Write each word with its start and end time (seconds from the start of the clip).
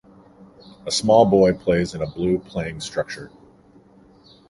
A 0.87 0.89
small 0.89 1.27
boy 1.27 1.53
plays 1.53 1.93
in 1.93 2.01
a 2.01 2.07
blue 2.09 2.39
playing 2.39 2.79
structure. 2.79 3.29